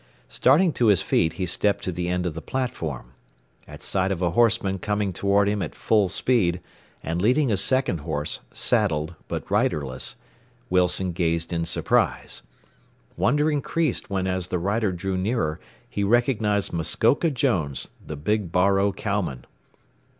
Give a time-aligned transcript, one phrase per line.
[0.29, 3.13] Starting to his feet, he stepped to the end of the platform.
[3.67, 6.59] At sight of a horseman coming toward him at full speed,
[7.03, 10.15] and leading a second horse, saddled, but riderless,
[10.71, 12.41] Wilson gazed in surprise.
[13.15, 18.79] Wonder increased when as the rider drew nearer he recognized Muskoka Jones, the big Bar
[18.79, 19.45] O cowman.